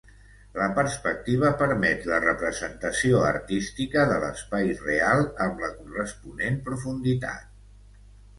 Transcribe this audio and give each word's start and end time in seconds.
La 0.59 0.67
perspectiva 0.77 1.51
permet 1.59 2.07
la 2.11 2.17
representació 2.23 3.19
artística 3.33 4.07
de 4.13 4.17
l'espai 4.25 4.73
real 4.87 5.23
amb 5.47 5.63
la 5.67 5.71
corresponent 5.83 6.59
profunditat. 6.71 7.49